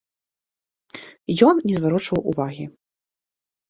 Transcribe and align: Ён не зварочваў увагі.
Ён 1.51 1.55
не 1.69 1.79
зварочваў 1.79 2.27
увагі. 2.35 2.65